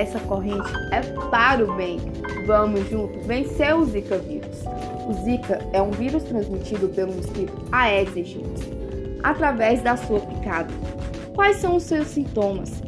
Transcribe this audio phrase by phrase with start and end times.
[0.00, 1.98] Essa corrente é para o bem.
[2.46, 4.62] Vamos juntos vencer o Zika vírus.
[5.06, 8.70] O Zika é um vírus transmitido pelo mosquito Aedes aegypti
[9.22, 10.72] através da sua picada.
[11.34, 12.80] Quais são os seus sintomas?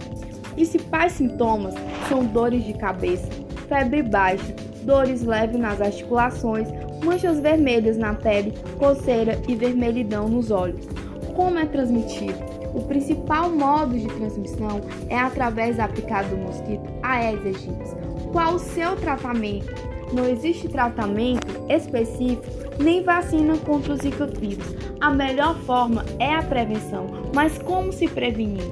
[0.42, 1.74] Os principais sintomas
[2.08, 3.28] são dores de cabeça,
[3.68, 6.68] febre baixa, dores leves nas articulações,
[7.04, 10.86] manchas vermelhas na pele, coceira e vermelhidão nos olhos.
[11.34, 12.38] Como é transmitido?
[12.74, 17.96] O principal modo de transmissão é através da picada do mosquito Aedes aegypti.
[18.32, 19.72] Qual o seu tratamento?
[20.12, 22.44] Não existe tratamento específico
[22.78, 24.74] nem vacina contra o Zika vírus.
[25.00, 28.62] A melhor forma é a prevenção, mas como se prevenir?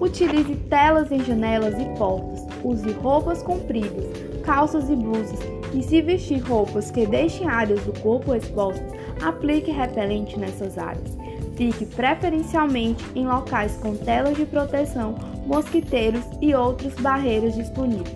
[0.00, 2.46] Utilize telas em janelas e portas.
[2.64, 4.04] Use roupas compridas,
[4.44, 5.38] calças e blusas.
[5.74, 8.86] E se vestir roupas que deixem áreas do corpo expostas,
[9.22, 11.16] aplique repelente nessas áreas.
[11.62, 15.14] Fique preferencialmente em locais com telas de proteção,
[15.46, 18.12] mosquiteiros e outras barreiras disponíveis.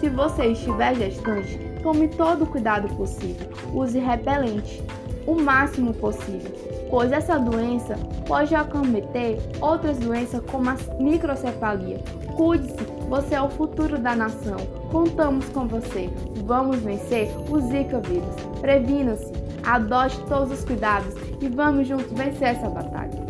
[0.00, 3.46] Se você estiver gestante, tome todo o cuidado possível.
[3.72, 4.82] Use repelente
[5.28, 6.50] o máximo possível,
[6.90, 7.94] pois essa doença
[8.26, 12.00] pode acometer outras doenças como a microcefalia.
[12.34, 14.56] Cuide-se, você é o futuro da nação.
[14.90, 16.10] Contamos com você.
[16.44, 18.34] Vamos vencer o Zika vírus.
[18.60, 19.32] Previna-se.
[19.62, 23.26] Adote todos os cuidados e vamos juntos vencer essa batalha.